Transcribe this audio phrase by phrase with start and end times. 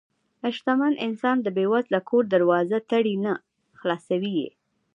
[0.55, 3.33] شتمن انسان د بې وزله کور دروازه تړي نه،
[3.79, 4.49] خلاصوي یې.